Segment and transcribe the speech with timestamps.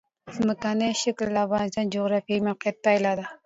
[0.35, 3.25] ځمکنی شکل د افغانستان د جغرافیایي موقیعت پایله ده.